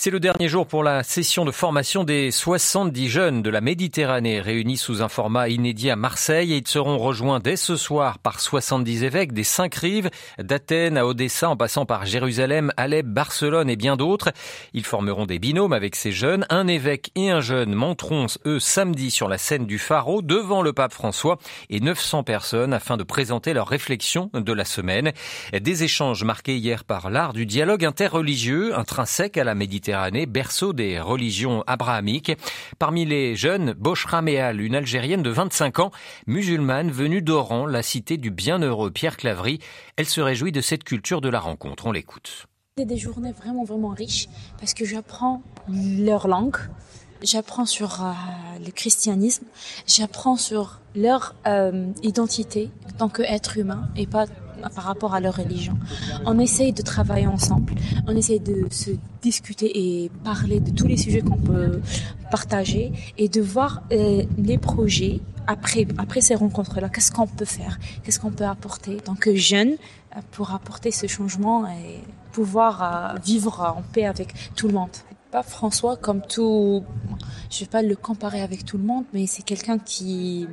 C'est 0.00 0.10
le 0.12 0.20
dernier 0.20 0.48
jour 0.48 0.68
pour 0.68 0.84
la 0.84 1.02
session 1.02 1.44
de 1.44 1.50
formation 1.50 2.04
des 2.04 2.30
70 2.30 3.08
jeunes 3.08 3.42
de 3.42 3.50
la 3.50 3.60
Méditerranée 3.60 4.40
réunis 4.40 4.76
sous 4.76 5.02
un 5.02 5.08
format 5.08 5.48
inédit 5.48 5.90
à 5.90 5.96
Marseille 5.96 6.52
et 6.52 6.58
ils 6.58 6.68
seront 6.68 6.98
rejoints 6.98 7.40
dès 7.40 7.56
ce 7.56 7.74
soir 7.74 8.20
par 8.20 8.38
70 8.38 9.02
évêques 9.02 9.32
des 9.32 9.42
cinq 9.42 9.74
rives, 9.74 10.08
d'Athènes 10.38 10.98
à 10.98 11.04
Odessa 11.04 11.50
en 11.50 11.56
passant 11.56 11.84
par 11.84 12.06
Jérusalem, 12.06 12.72
Alep, 12.76 13.06
Barcelone 13.06 13.68
et 13.68 13.74
bien 13.74 13.96
d'autres. 13.96 14.30
Ils 14.72 14.84
formeront 14.84 15.26
des 15.26 15.40
binômes 15.40 15.72
avec 15.72 15.96
ces 15.96 16.12
jeunes. 16.12 16.46
Un 16.48 16.68
évêque 16.68 17.10
et 17.16 17.30
un 17.30 17.40
jeune 17.40 17.74
monteront 17.74 18.26
eux 18.46 18.60
samedi 18.60 19.10
sur 19.10 19.28
la 19.28 19.36
scène 19.36 19.66
du 19.66 19.80
Pharaon 19.80 20.20
devant 20.22 20.62
le 20.62 20.72
pape 20.72 20.92
François 20.92 21.38
et 21.70 21.80
900 21.80 22.22
personnes 22.22 22.72
afin 22.72 22.98
de 22.98 23.02
présenter 23.02 23.52
leurs 23.52 23.66
réflexions 23.66 24.30
de 24.32 24.52
la 24.52 24.64
semaine. 24.64 25.10
Des 25.52 25.82
échanges 25.82 26.22
marqués 26.22 26.56
hier 26.56 26.84
par 26.84 27.10
l'art 27.10 27.32
du 27.32 27.46
dialogue 27.46 27.84
interreligieux 27.84 28.78
intrinsèque 28.78 29.36
à 29.36 29.42
la 29.42 29.56
Méditerranée 29.56 29.87
berceau 30.26 30.72
des 30.72 31.00
religions 31.00 31.64
abrahamiques. 31.66 32.32
Parmi 32.78 33.04
les 33.04 33.36
jeunes, 33.36 33.72
Boshra 33.72 34.22
Meal, 34.22 34.60
une 34.60 34.74
Algérienne 34.74 35.22
de 35.22 35.30
25 35.30 35.80
ans, 35.80 35.90
musulmane 36.26 36.90
venue 36.90 37.22
d'Oran, 37.22 37.66
la 37.66 37.82
cité 37.82 38.16
du 38.16 38.30
bienheureux 38.30 38.90
Pierre 38.90 39.16
Clavry. 39.16 39.58
Elle 39.96 40.06
se 40.06 40.20
réjouit 40.20 40.52
de 40.52 40.60
cette 40.60 40.84
culture 40.84 41.20
de 41.20 41.28
la 41.28 41.40
rencontre. 41.40 41.86
On 41.86 41.92
l'écoute. 41.92 42.46
C'est 42.76 42.84
des 42.84 42.98
journées 42.98 43.32
vraiment, 43.32 43.64
vraiment 43.64 43.88
riches 43.88 44.28
parce 44.60 44.74
que 44.74 44.84
j'apprends 44.84 45.42
leur 45.68 46.28
langue, 46.28 46.56
j'apprends 47.22 47.66
sur 47.66 48.04
euh, 48.04 48.12
le 48.64 48.70
christianisme, 48.70 49.44
j'apprends 49.86 50.36
sur 50.36 50.80
leur 50.94 51.34
euh, 51.46 51.90
identité 52.02 52.70
en 52.86 52.96
tant 52.96 53.08
qu'être 53.08 53.58
humain 53.58 53.88
et 53.96 54.06
pas 54.06 54.26
par 54.74 54.84
rapport 54.84 55.14
à 55.14 55.20
leur 55.20 55.36
religion. 55.36 55.76
On 56.26 56.38
essaye 56.38 56.72
de 56.72 56.82
travailler 56.82 57.26
ensemble, 57.26 57.74
on 58.06 58.16
essaye 58.16 58.40
de 58.40 58.66
se 58.70 58.90
discuter 59.22 59.70
et 59.74 60.10
parler 60.24 60.60
de 60.60 60.70
tous 60.70 60.86
les 60.86 60.96
sujets 60.96 61.20
qu'on 61.20 61.36
peut 61.36 61.80
partager 62.30 62.92
et 63.16 63.28
de 63.28 63.40
voir 63.40 63.82
euh, 63.92 64.22
les 64.38 64.58
projets 64.58 65.20
après, 65.46 65.86
après 65.96 66.20
ces 66.20 66.34
rencontres-là. 66.34 66.88
Qu'est-ce 66.88 67.10
qu'on 67.10 67.26
peut 67.26 67.44
faire? 67.44 67.78
Qu'est-ce 68.02 68.20
qu'on 68.20 68.30
peut 68.30 68.44
apporter? 68.44 68.96
En 68.96 69.00
tant 69.00 69.14
que 69.14 69.34
jeune 69.34 69.70
euh, 70.16 70.20
pour 70.32 70.52
apporter 70.52 70.90
ce 70.90 71.06
changement 71.06 71.66
et 71.66 72.00
pouvoir 72.32 72.82
euh, 72.82 73.18
vivre 73.24 73.74
en 73.76 73.82
paix 73.92 74.04
avec 74.04 74.34
tout 74.54 74.68
le 74.68 74.74
monde 74.74 74.90
pas 75.30 75.42
François 75.42 75.96
comme 75.96 76.22
tout, 76.22 76.84
je 77.50 77.60
vais 77.60 77.66
pas 77.66 77.82
le 77.82 77.96
comparer 77.96 78.40
avec 78.40 78.64
tout 78.64 78.78
le 78.78 78.84
monde, 78.84 79.04
mais 79.12 79.26
c'est 79.26 79.42
quelqu'un 79.42 79.78
qui, 79.78 80.46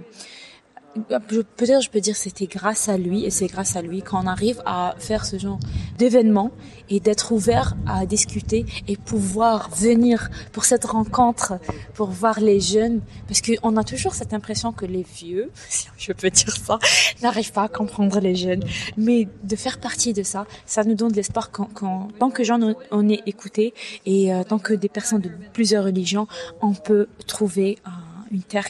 peut-être 1.57 1.81
je 1.81 1.89
peux 1.89 1.99
dire 1.99 2.15
c'était 2.15 2.47
grâce 2.47 2.89
à 2.89 2.97
lui 2.97 3.25
et 3.25 3.29
c'est 3.29 3.47
grâce 3.47 3.75
à 3.75 3.81
lui 3.81 4.01
qu'on 4.01 4.27
arrive 4.27 4.61
à 4.65 4.95
faire 4.97 5.25
ce 5.25 5.37
genre 5.37 5.59
d'événement 5.97 6.51
et 6.89 6.99
d'être 6.99 7.31
ouvert 7.31 7.75
à 7.87 8.05
discuter 8.05 8.65
et 8.87 8.97
pouvoir 8.97 9.69
venir 9.75 10.29
pour 10.51 10.65
cette 10.65 10.85
rencontre 10.85 11.53
pour 11.93 12.09
voir 12.09 12.39
les 12.39 12.59
jeunes. 12.59 13.01
Parce 13.27 13.41
qu'on 13.41 13.77
a 13.77 13.83
toujours 13.83 14.13
cette 14.13 14.33
impression 14.33 14.71
que 14.71 14.85
les 14.85 15.03
vieux 15.03 15.51
si 15.69 15.87
je 15.97 16.13
peux 16.13 16.29
dire 16.29 16.55
ça 16.55 16.79
n'arrivent 17.21 17.51
pas 17.51 17.63
à 17.63 17.67
comprendre 17.67 18.19
les 18.19 18.35
jeunes. 18.35 18.63
Mais 18.97 19.27
de 19.43 19.55
faire 19.55 19.79
partie 19.79 20.13
de 20.13 20.23
ça 20.23 20.45
ça 20.65 20.83
nous 20.83 20.95
donne 20.95 21.11
de 21.11 21.15
l'espoir 21.15 21.51
qu'en 21.51 22.07
tant 22.19 22.29
que 22.29 22.43
gens 22.43 22.59
on 22.91 23.09
est 23.09 23.21
écouté 23.25 23.73
et 24.05 24.33
euh, 24.33 24.43
tant 24.43 24.59
que 24.59 24.73
des 24.73 24.89
personnes 24.89 25.21
de 25.21 25.31
plusieurs 25.53 25.83
religions 25.85 26.27
on 26.61 26.73
peut 26.73 27.07
trouver 27.27 27.77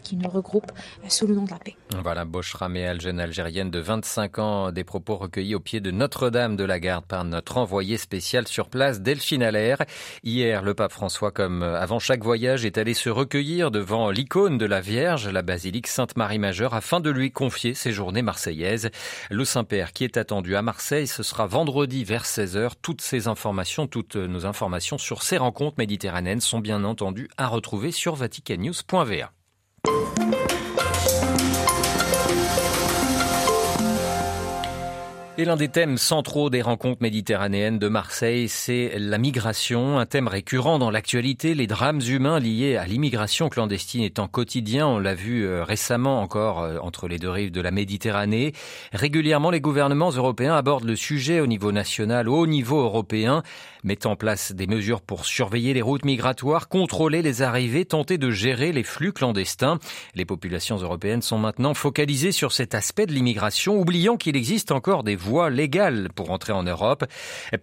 qui 0.04 0.16
nous 0.16 0.30
regroupe 0.30 0.72
euh, 1.04 1.10
sous 1.10 1.28
le 1.28 1.36
nom 1.36 1.44
de 1.44 1.52
la 1.52 1.58
paix. 1.58 1.76
Voilà, 2.02 2.26
Boshra 2.26 2.70
Méal, 2.70 3.00
jeune 3.02 3.20
algérienne 3.20 3.72
de 3.72 3.80
25 3.80 4.40
ans, 4.40 4.72
des 4.72 4.84
propos 4.84 5.16
recueillis 5.16 5.56
au 5.56 5.60
pied 5.60 5.80
de 5.80 5.92
Notre-Dame 5.92 6.56
de 6.56 6.64
la 6.64 6.80
Garde 6.80 7.06
par 7.06 7.24
notre 7.24 7.58
envoyé 7.58 7.98
spécial 7.98 8.48
sur 8.48 8.70
place, 8.70 9.02
Delphine 9.02 9.44
Allaire. 9.44 9.78
Hier, 10.24 10.62
le 10.62 10.74
pape 10.74 10.92
François, 10.92 11.32
comme 11.32 11.64
avant 11.64 12.00
chaque 12.00 12.24
voyage, 12.24 12.66
est 12.66 12.78
allé 12.78 12.94
se 12.94 13.10
recueillir 13.10 13.72
devant 13.72 14.12
l'icône 14.12 14.58
de 14.58 14.66
la 14.66 14.82
Vierge, 14.82 15.28
la 15.30 15.42
basilique 15.42 15.88
Sainte-Marie-Majeure, 15.88 16.74
afin 16.74 17.00
de 17.00 17.10
lui 17.10 17.32
confier 17.32 17.74
ses 17.74 17.92
journées 17.92 18.22
marseillaises. 18.22 18.90
Le 19.30 19.46
Saint-Père, 19.46 19.94
qui 19.94 20.04
est 20.04 20.18
attendu 20.18 20.56
à 20.56 20.62
Marseille, 20.62 21.08
ce 21.08 21.24
sera 21.24 21.48
vendredi 21.48 22.04
vers 22.04 22.26
16h. 22.26 22.72
Toutes 22.82 23.02
ces 23.02 23.28
informations, 23.28 23.88
toutes 23.88 24.16
nos 24.16 24.46
informations 24.46 24.98
sur 24.98 25.24
ces 25.24 25.38
rencontres 25.38 25.76
méditerranéennes 25.78 26.42
sont 26.42 26.60
bien 26.60 26.84
entendu 26.84 27.30
à 27.38 27.48
retrouver 27.48 27.92
sur 27.92 28.16
vaticannews.va. 28.16 29.32
Et 35.38 35.44
l'un 35.44 35.58
des 35.58 35.68
thèmes 35.68 35.98
centraux 35.98 36.50
des 36.50 36.62
rencontres 36.62 37.02
méditerranéennes 37.02 37.78
de 37.78 37.90
Marseille, 37.90 38.48
c'est 38.48 38.94
la 38.98 39.18
migration, 39.18 40.00
un 40.00 40.06
thème 40.06 40.30
récurrent 40.30 40.80
dans 40.80 40.90
l'actualité, 40.90 41.56
les 41.56 41.68
drames 41.68 42.00
humains 42.00 42.40
liés 42.40 42.78
à 42.78 42.86
l'immigration 42.86 43.50
clandestine 43.50 44.04
étant 44.04 44.30
quotidien, 44.30 44.88
on 44.88 44.98
l'a 44.98 45.14
vu 45.14 45.46
euh, 45.46 45.66
récemment 45.66 46.22
encore 46.22 46.62
euh, 46.62 46.78
entre 46.82 47.10
les 47.10 47.20
deux 47.20 47.30
rives 47.30 47.52
de 47.52 47.60
la 47.60 47.72
Méditerranée. 47.72 48.54
Régulièrement, 48.94 49.52
les 49.52 49.60
gouvernements 49.60 50.12
européens 50.12 50.56
abordent 50.56 50.86
le 50.86 50.96
sujet 50.96 51.42
au 51.42 51.48
niveau 51.48 51.74
national, 51.74 52.30
au 52.30 52.48
niveau 52.48 52.80
européen, 52.80 53.44
mettent 53.84 54.06
en 54.06 54.16
place 54.16 54.54
des 54.54 54.68
mesures 54.68 55.02
pour 55.02 55.26
surveiller 55.26 55.74
les 55.74 55.82
routes 55.82 56.06
migratoires, 56.06 56.70
contrôler 56.70 57.22
les 57.22 57.42
arrivées, 57.42 57.84
tenter 57.84 58.18
de 58.18 58.32
gérer 58.32 58.72
les 58.72 58.84
flux 58.84 59.12
clandestins. 59.12 59.80
Les 60.16 60.26
populations 60.26 60.78
européennes 60.78 61.22
sont 61.22 61.38
maintenant 61.38 61.74
focalisées 61.74 62.32
sur 62.32 62.54
cet 62.54 62.74
aspect 62.74 63.06
de 63.06 63.12
l'immigration, 63.12 63.78
oubliant 63.78 64.16
qu'il 64.16 64.38
existe 64.38 64.72
encore 64.72 65.04
des 65.04 65.16
voie 65.26 65.50
légale 65.50 66.10
pour 66.14 66.30
entrer 66.30 66.54
en 66.54 66.64
Europe. 66.64 67.06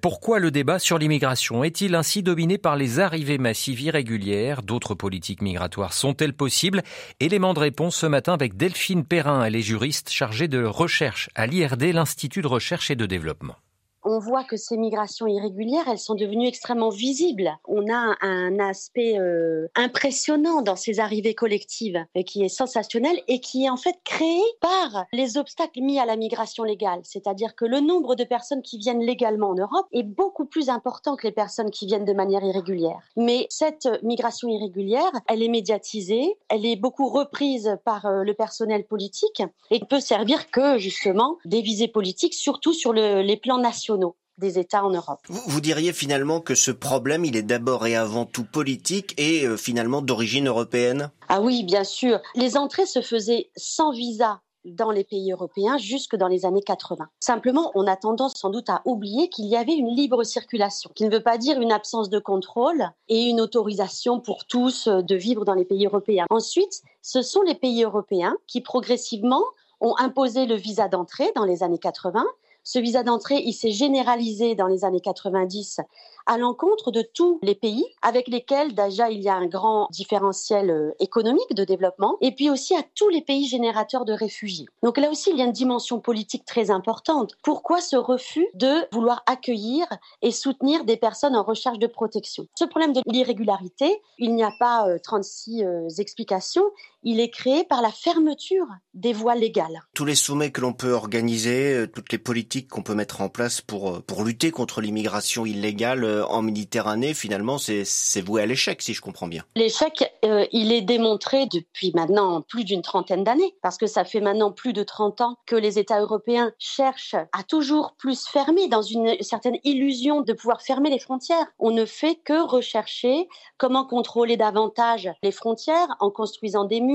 Pourquoi 0.01 0.41
le 0.41 0.51
débat 0.51 0.79
sur 0.79 0.99
l'immigration 0.99 1.63
est-il 1.63 1.95
ainsi 1.95 2.23
dominé 2.23 2.59
par 2.59 2.77
les 2.77 2.99
arrivées 2.99 3.39
massives 3.39 3.81
irrégulières? 3.81 4.63
D'autres 4.63 4.95
politiques 4.95 5.43
migratoires 5.43 5.93
sont-elles 5.93 6.35
possibles? 6.35 6.83
Élément 7.21 7.55
de 7.55 7.61
réponse 7.61 7.97
ce 7.97 8.07
matin 8.07 8.35
avec 8.35 8.57
Delphine 8.57 9.05
Perrin, 9.05 9.45
elle 9.45 9.57
est 9.57 9.63
juriste 9.63 10.11
chargée 10.11 10.49
de 10.49 10.65
recherche 10.65 11.31
à 11.37 11.47
l'IRD, 11.47 11.93
l'Institut 11.93 12.43
de 12.43 12.49
recherche 12.49 12.91
et 12.91 12.97
de 12.97 13.07
développement 13.07 13.57
on 14.05 14.19
voit 14.19 14.45
que 14.45 14.57
ces 14.57 14.77
migrations 14.77 15.27
irrégulières, 15.27 15.89
elles 15.89 15.99
sont 15.99 16.15
devenues 16.15 16.47
extrêmement 16.47 16.91
visibles. 16.91 17.57
On 17.67 17.89
a 17.93 18.17
un 18.21 18.59
aspect 18.59 19.19
euh, 19.19 19.69
impressionnant 19.75 20.63
dans 20.63 20.77
ces 20.77 21.01
arrivées 21.01 21.35
collectives 21.35 22.05
et 22.15 22.25
qui 22.25 22.45
est 22.45 22.49
sensationnel 22.49 23.21
et 23.29 23.41
qui 23.41 23.65
est 23.65 23.71
en 23.71 23.77
fait 23.77 23.97
créé 24.05 24.41
par 24.61 25.07
les 25.13 25.37
obstacles 25.37 25.81
mis 25.81 25.99
à 25.99 26.07
la 26.07 26.17
migration 26.17 26.65
légale. 26.65 27.01
C'est-à-dire 27.05 27.55
que 27.55 27.65
le 27.65 27.81
nombre 27.81 28.15
de 28.15 28.25
personnes 28.25 28.63
qui 28.63 28.79
viennent 28.79 29.03
légalement 29.03 29.51
en 29.51 29.55
Europe 29.55 29.87
est 29.93 30.03
beaucoup 30.03 30.47
plus 30.47 30.69
important 30.69 31.17
que 31.17 31.27
les 31.27 31.33
personnes 31.33 31.71
qui 31.71 31.87
viennent 31.87 32.05
de 32.05 32.13
manière 32.13 32.45
irrégulière. 32.45 32.99
Mais 33.17 33.47
cette 33.51 33.89
migration 34.03 34.49
irrégulière, 34.49 35.13
elle 35.29 35.43
est 35.43 35.49
médiatisée, 35.49 36.37
elle 36.49 36.67
est 36.67 36.77
beaucoup 36.77 37.09
reprise 37.09 37.79
par 37.85 38.07
euh, 38.07 38.23
le 38.23 38.35
personnel 38.35 38.85
politique 38.85 39.43
et 39.71 39.81
ne 39.81 39.85
peut 39.85 40.01
servir 40.01 40.51
que 40.51 40.79
justement 40.79 41.39
des 41.45 41.61
visées 41.61 41.89
politiques, 41.89 42.35
surtout 42.35 42.73
sur 42.73 42.93
le, 42.93 43.23
les 43.23 43.37
plans 43.37 43.59
nationaux 43.59 43.92
des 44.39 44.59
États 44.59 44.85
en 44.85 44.91
Europe. 44.91 45.21
Vous, 45.29 45.61
diriez 45.61 45.93
finalement 45.93 46.41
que 46.41 46.55
ce 46.55 46.71
problème, 46.71 47.25
il 47.25 47.37
est 47.37 47.43
d'abord 47.43 47.87
et 47.87 47.97
avant 47.97 48.25
tout 48.25 48.45
politique 48.45 49.15
et 49.19 49.47
euh, 49.47 49.57
finalement 49.57 50.03
d'origine 50.03 50.49
européenne? 50.49 51.11
Ah 51.29 51.41
oui, 51.41 51.65
bien 51.65 51.85
sûr. 51.85 52.21
Les 52.35 52.57
entrées 52.57 52.87
se 52.87 53.03
faisaient 53.03 53.51
sans 53.57 53.93
visa 53.93 54.41
dans 54.65 54.91
les 54.91 55.05
pays 55.05 55.33
européens 55.33 55.77
jusque 55.77 56.17
dans 56.17 56.29
les 56.29 56.47
années 56.47 56.63
80. 56.63 57.09
Simplement, 57.21 57.73
on 57.75 57.87
a 57.87 57.97
tendance 57.97 58.35
sans 58.37 58.51
doute 58.51 58.71
à 58.71 58.81
oublier 58.85 59.29
qu'il 59.29 59.47
y 59.47 59.57
avait 59.57 59.75
une 59.75 59.95
libre 59.95 60.23
circulation, 60.23 60.91
qui 60.95 61.05
ne 61.05 61.11
veut 61.11 61.23
pas 61.23 61.37
dire 61.37 61.61
une 61.61 61.73
absence 61.73 62.11
de 62.11 62.19
contrôle 62.19 62.85
et 63.09 63.25
une 63.25 63.41
autorisation 63.41 64.21
pour 64.21 64.47
tous 64.47 64.87
euh, 64.87 65.03
de 65.03 65.17
vivre 65.17 65.45
dans 65.45 65.55
les 65.55 65.65
pays 65.65 65.87
européens. 65.87 66.27
Ensuite, 66.31 66.83
ce 67.03 67.23
sont 67.23 67.43
les 67.43 67.55
pays 67.55 67.85
européens 67.85 68.37
qui 68.47 68.61
progressivement 68.61 69.43
ont 69.81 69.97
imposé 69.99 70.47
le 70.47 70.55
visa 70.55 70.89
d'entrée 70.89 71.33
dans 71.35 71.45
les 71.45 71.63
années 71.65 71.79
80 71.79 72.25
ce 72.65 72.79
visa 72.79 73.03
d'entrée, 73.03 73.43
il 73.45 73.53
s'est 73.53 73.71
généralisé 73.71 74.55
dans 74.55 74.67
les 74.67 74.85
années 74.85 75.01
90 75.01 75.81
à 76.27 76.39
l'encontre 76.39 76.91
de 76.91 77.03
tous 77.03 77.39
les 77.43 77.55
pays 77.55 77.85
avec 78.03 78.29
lesquels 78.29 78.75
déjà 78.75 79.11
il 79.11 79.21
y 79.21 79.29
a 79.29 79.35
un 79.35 79.47
grand 79.47 79.89
différentiel 79.91 80.71
euh, 80.71 80.93
économique 81.01 81.55
de 81.55 81.65
développement 81.65 82.17
et 82.21 82.33
puis 82.33 82.51
aussi 82.51 82.77
à 82.77 82.83
tous 82.95 83.09
les 83.09 83.23
pays 83.23 83.47
générateurs 83.47 84.05
de 84.05 84.13
réfugiés. 84.13 84.67
Donc 84.83 84.99
là 84.99 85.11
aussi 85.11 85.31
il 85.31 85.39
y 85.39 85.43
a 85.43 85.45
une 85.45 85.53
dimension 85.53 86.01
politique 86.01 86.45
très 86.45 86.71
importante. 86.71 87.33
Pourquoi 87.43 87.81
ce 87.81 87.97
refus 87.97 88.47
de 88.55 88.87
vouloir 88.93 89.23
accueillir 89.27 89.87
et 90.23 90.31
soutenir 90.31 90.85
des 90.85 90.97
personnes 90.97 91.37
en 91.37 91.43
recherche 91.43 91.79
de 91.79 91.87
protection? 91.87 92.47
Ce 92.57 92.65
problème 92.65 92.93
de 92.93 93.03
l'irrégularité, 93.07 94.01
il 94.19 94.35
n'y 94.35 94.45
a 94.45 94.53
pas 94.59 94.87
36 95.03 95.65
euh, 95.65 95.67
euh, 95.67 95.89
explications, 95.99 96.65
il 97.03 97.21
est 97.21 97.31
créé 97.31 97.65
par 97.65 97.83
la 97.83 97.91
fermeture 97.91 98.67
des 98.95 99.13
voies 99.13 99.35
légales. 99.35 99.81
Tous 99.95 100.05
les 100.05 100.15
sommets 100.15 100.51
que 100.51 100.61
l'on 100.61 100.73
peut 100.73 100.93
organiser, 100.93 101.87
toutes 101.95 102.13
les 102.13 102.19
politiques 102.19 102.69
qu'on 102.69 102.83
peut 102.83 102.95
mettre 102.95 103.21
en 103.21 103.29
place 103.29 103.61
pour, 103.61 104.03
pour 104.03 104.25
lutter 104.25 104.51
contre 104.51 104.81
l'immigration 104.81 105.47
illégale 105.47 106.05
euh, 106.05 106.27
en 106.27 106.43
Méditerranée, 106.43 107.15
finalement, 107.15 107.59
c'est 107.59 108.21
voué 108.21 108.43
à 108.43 108.47
l'échec, 108.47 108.83
si 108.83 108.95
je 108.95 109.01
comprends 109.01 109.27
bien. 109.27 109.45
L'échec, 109.57 110.13
euh, 110.25 110.47
il 110.53 110.73
est 110.73 110.83
démontré 110.83 111.47
depuis 111.47 111.93
maintenant 111.95 112.43
plus 112.43 112.65
d'une 112.65 112.83
trentaine 112.83 113.25
d'années, 113.25 113.55
parce 113.63 113.79
que 113.79 113.87
ça 113.87 114.05
fait 114.05 114.21
maintenant 114.21 114.53
plus 114.53 114.73
de 114.73 114.83
30 114.83 115.21
ans 115.21 115.37
que 115.47 115.57
les 115.57 115.79
États 115.79 116.01
européens 116.01 116.53
cherchent 116.59 117.17
à 117.33 117.43
toujours 117.43 117.95
plus 117.99 118.27
fermer, 118.27 118.69
dans 118.69 118.83
une 118.83 119.17
certaine 119.21 119.59
illusion 119.65 120.23
de 120.23 120.33
pouvoir 120.33 120.63
fermer 120.63 120.91
les 120.91 120.99
frontières. 120.99 121.47
On 121.59 121.71
ne 121.71 121.85
fait 121.85 122.17
que 122.17 122.47
rechercher 122.47 123.29
comment 123.59 123.85
contrôler 123.85 124.37
davantage 124.37 125.11
les 125.23 125.33
frontières 125.33 125.97
en 126.01 126.11
construisant 126.11 126.65
des 126.65 126.81
murs, 126.81 126.92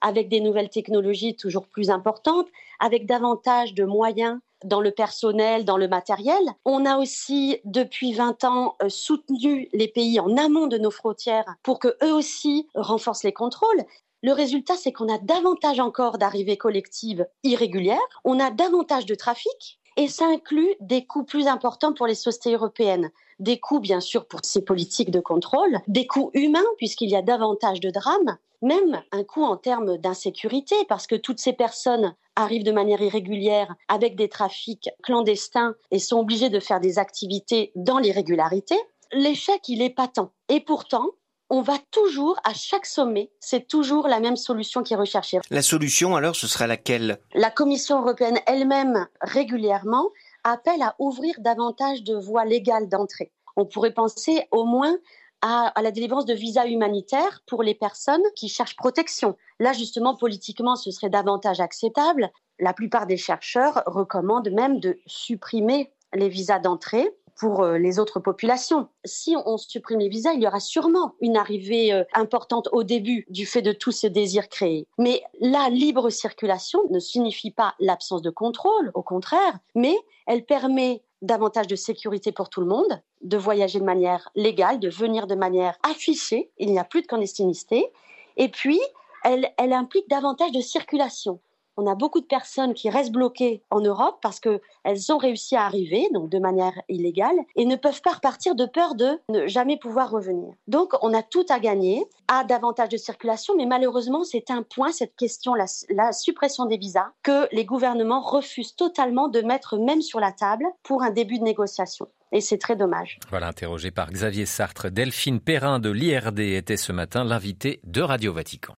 avec 0.00 0.28
des 0.28 0.40
nouvelles 0.40 0.70
technologies 0.70 1.36
toujours 1.36 1.66
plus 1.66 1.90
importantes, 1.90 2.48
avec 2.80 3.06
davantage 3.06 3.74
de 3.74 3.84
moyens 3.84 4.38
dans 4.64 4.80
le 4.80 4.90
personnel, 4.90 5.64
dans 5.64 5.76
le 5.76 5.88
matériel. 5.88 6.42
On 6.64 6.86
a 6.86 6.98
aussi, 6.98 7.58
depuis 7.64 8.12
20 8.12 8.44
ans, 8.44 8.76
euh, 8.82 8.88
soutenu 8.88 9.68
les 9.72 9.88
pays 9.88 10.18
en 10.18 10.36
amont 10.36 10.66
de 10.66 10.78
nos 10.78 10.90
frontières 10.90 11.44
pour 11.62 11.78
que 11.78 11.96
eux 12.02 12.12
aussi 12.12 12.66
renforcent 12.74 13.24
les 13.24 13.32
contrôles. 13.32 13.84
Le 14.22 14.32
résultat, 14.32 14.74
c'est 14.76 14.92
qu'on 14.92 15.12
a 15.12 15.18
davantage 15.18 15.78
encore 15.78 16.18
d'arrivées 16.18 16.56
collectives 16.56 17.26
irrégulières, 17.44 17.98
on 18.24 18.40
a 18.40 18.50
davantage 18.50 19.06
de 19.06 19.14
trafic, 19.14 19.78
et 19.96 20.08
ça 20.08 20.26
inclut 20.26 20.74
des 20.80 21.06
coûts 21.06 21.24
plus 21.24 21.46
importants 21.46 21.92
pour 21.92 22.06
les 22.06 22.14
sociétés 22.14 22.54
européennes. 22.54 23.10
Des 23.38 23.58
coûts, 23.58 23.80
bien 23.80 24.00
sûr, 24.00 24.26
pour 24.26 24.40
ces 24.42 24.62
politiques 24.62 25.10
de 25.10 25.20
contrôle, 25.20 25.78
des 25.88 26.06
coûts 26.06 26.30
humains, 26.34 26.64
puisqu'il 26.78 27.10
y 27.10 27.16
a 27.16 27.22
davantage 27.22 27.80
de 27.80 27.90
drames, 27.90 28.36
même 28.62 29.02
un 29.12 29.24
coût 29.24 29.44
en 29.44 29.56
termes 29.56 29.98
d'insécurité, 29.98 30.74
parce 30.88 31.06
que 31.06 31.16
toutes 31.16 31.40
ces 31.40 31.52
personnes 31.52 32.14
arrivent 32.34 32.64
de 32.64 32.72
manière 32.72 33.00
irrégulière 33.00 33.74
avec 33.88 34.16
des 34.16 34.28
trafics 34.28 34.90
clandestins 35.02 35.74
et 35.90 35.98
sont 35.98 36.20
obligées 36.20 36.50
de 36.50 36.60
faire 36.60 36.80
des 36.80 36.98
activités 36.98 37.72
dans 37.74 37.98
l'irrégularité. 37.98 38.76
L'échec, 39.12 39.68
il 39.68 39.82
est 39.82 39.90
patent. 39.90 40.30
Et 40.48 40.60
pourtant, 40.60 41.10
on 41.48 41.62
va 41.62 41.78
toujours, 41.90 42.38
à 42.44 42.52
chaque 42.54 42.86
sommet, 42.86 43.30
c'est 43.40 43.68
toujours 43.68 44.08
la 44.08 44.20
même 44.20 44.36
solution 44.36 44.82
qui 44.82 44.94
est 44.94 44.96
recherchée. 44.96 45.38
La 45.50 45.62
solution, 45.62 46.16
alors, 46.16 46.34
ce 46.34 46.46
sera 46.46 46.66
laquelle? 46.66 47.18
La 47.34 47.50
Commission 47.50 48.00
européenne 48.00 48.38
elle-même, 48.46 49.06
régulièrement, 49.20 50.10
appelle 50.44 50.82
à 50.82 50.96
ouvrir 50.98 51.34
davantage 51.38 52.02
de 52.02 52.14
voies 52.16 52.44
légales 52.44 52.88
d'entrée. 52.88 53.32
On 53.56 53.64
pourrait 53.64 53.92
penser 53.92 54.46
au 54.50 54.64
moins 54.64 54.96
à, 55.42 55.72
la 55.80 55.90
délivrance 55.90 56.26
de 56.26 56.34
visas 56.34 56.66
humanitaires 56.66 57.42
pour 57.46 57.62
les 57.62 57.74
personnes 57.74 58.22
qui 58.34 58.48
cherchent 58.48 58.76
protection. 58.76 59.36
Là, 59.60 59.72
justement, 59.72 60.16
politiquement, 60.16 60.76
ce 60.76 60.90
serait 60.90 61.10
davantage 61.10 61.60
acceptable. 61.60 62.30
La 62.58 62.72
plupart 62.72 63.06
des 63.06 63.16
chercheurs 63.16 63.82
recommandent 63.86 64.50
même 64.50 64.80
de 64.80 64.98
supprimer 65.06 65.92
les 66.14 66.28
visas 66.28 66.58
d'entrée 66.58 67.08
pour 67.36 67.62
euh, 67.62 67.78
les 67.78 67.98
autres 67.98 68.20
populations. 68.20 68.88
Si 69.04 69.36
on 69.44 69.56
supprime 69.58 70.00
les 70.00 70.08
visas, 70.08 70.32
il 70.32 70.42
y 70.42 70.46
aura 70.46 70.60
sûrement 70.60 71.14
une 71.20 71.36
arrivée 71.36 71.92
euh, 71.92 72.04
importante 72.14 72.68
au 72.72 72.82
début 72.82 73.26
du 73.28 73.46
fait 73.46 73.62
de 73.62 73.72
tout 73.72 73.92
ce 73.92 74.06
désir 74.06 74.48
créé. 74.48 74.86
Mais 74.98 75.22
la 75.40 75.68
libre 75.68 76.10
circulation 76.10 76.80
ne 76.90 76.98
signifie 76.98 77.50
pas 77.50 77.74
l'absence 77.78 78.22
de 78.22 78.30
contrôle, 78.30 78.90
au 78.94 79.02
contraire, 79.02 79.58
mais 79.74 79.96
elle 80.26 80.44
permet 80.44 81.02
davantage 81.22 81.66
de 81.66 81.76
sécurité 81.76 82.32
pour 82.32 82.48
tout 82.48 82.60
le 82.60 82.66
monde, 82.66 83.02
de 83.22 83.36
voyager 83.36 83.80
de 83.80 83.84
manière 83.84 84.30
légale, 84.34 84.80
de 84.80 84.88
venir 84.88 85.26
de 85.26 85.34
manière 85.34 85.76
affichée, 85.82 86.50
il 86.58 86.70
n'y 86.70 86.78
a 86.78 86.84
plus 86.84 87.02
de 87.02 87.06
clandestinité, 87.06 87.90
et 88.36 88.48
puis 88.48 88.80
elle, 89.24 89.50
elle 89.56 89.72
implique 89.72 90.08
davantage 90.08 90.52
de 90.52 90.60
circulation 90.60 91.40
on 91.76 91.86
a 91.86 91.94
beaucoup 91.94 92.20
de 92.20 92.26
personnes 92.26 92.74
qui 92.74 92.90
restent 92.90 93.12
bloquées 93.12 93.62
en 93.70 93.80
Europe 93.80 94.18
parce 94.22 94.40
qu'elles 94.40 95.12
ont 95.12 95.18
réussi 95.18 95.56
à 95.56 95.64
arriver, 95.64 96.08
donc 96.12 96.30
de 96.30 96.38
manière 96.38 96.74
illégale, 96.88 97.36
et 97.54 97.64
ne 97.66 97.76
peuvent 97.76 98.02
pas 98.02 98.12
repartir 98.12 98.54
de 98.54 98.66
peur 98.66 98.94
de 98.94 99.20
ne 99.28 99.46
jamais 99.46 99.78
pouvoir 99.78 100.10
revenir. 100.10 100.54
Donc, 100.68 100.92
on 101.02 101.14
a 101.14 101.22
tout 101.22 101.46
à 101.48 101.58
gagner 101.58 102.06
à 102.28 102.44
davantage 102.44 102.88
de 102.88 102.96
circulation, 102.96 103.54
mais 103.56 103.66
malheureusement, 103.66 104.24
c'est 104.24 104.50
un 104.50 104.62
point, 104.62 104.92
cette 104.92 105.16
question, 105.16 105.54
la, 105.54 106.12
suppression 106.12 106.66
des 106.66 106.76
visas, 106.76 107.08
que 107.22 107.48
les 107.52 107.64
gouvernements 107.64 108.20
refusent 108.20 108.74
totalement 108.74 109.28
de 109.28 109.40
mettre 109.40 109.78
même 109.78 110.02
sur 110.02 110.20
la 110.20 110.32
table 110.32 110.64
pour 110.82 111.02
un 111.02 111.10
début 111.10 111.38
de 111.38 111.44
négociation. 111.44 112.08
Et 112.32 112.40
c'est 112.40 112.58
très 112.58 112.76
dommage. 112.76 113.18
Voilà, 113.30 113.48
interrogé 113.48 113.90
par 113.90 114.10
Xavier 114.10 114.46
Sartre, 114.46 114.90
Delphine 114.90 115.40
Perrin 115.40 115.78
de 115.78 115.90
l'IRD 115.90 116.40
était 116.40 116.76
ce 116.76 116.92
matin 116.92 117.24
l'invité 117.24 117.80
de 117.84 118.02
Radio 118.02 118.32
Vatican. 118.32 118.74